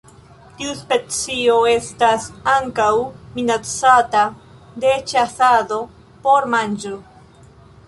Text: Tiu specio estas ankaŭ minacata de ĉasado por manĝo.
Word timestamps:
Tiu 0.59 0.69
specio 0.77 1.57
estas 1.73 2.25
ankaŭ 2.55 2.87
minacata 3.37 4.25
de 4.87 4.97
ĉasado 5.13 5.81
por 6.27 6.53
manĝo. 6.57 6.99